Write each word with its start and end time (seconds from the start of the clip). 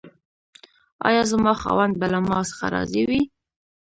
ایا 1.07 1.23
زما 1.31 1.53
خاوند 1.61 1.93
به 1.99 2.07
له 2.13 2.19
ما 2.27 2.39
څخه 2.49 2.65
راضي 2.75 3.03
وي؟ 3.09 3.21